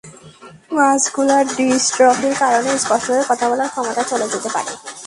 Muscular 0.71 1.43
ডিসট্রফির 1.57 2.33
কারণে 2.39 2.71
স্পষ্টভাবে 2.77 3.23
কথা 3.29 3.45
বলার 3.49 3.71
ক্ষমতা 3.73 4.03
চলে 4.03 4.25
যেতে 4.33 4.49
পারে। 4.55 4.71